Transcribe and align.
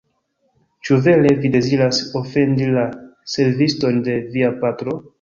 Ĉu 0.87 0.97
vere 1.07 1.35
vi 1.43 1.51
deziras 1.57 2.01
ofendi 2.21 2.73
la 2.79 2.89
serviston 3.37 4.05
de 4.11 4.21
via 4.35 4.55
patro? 4.65 5.03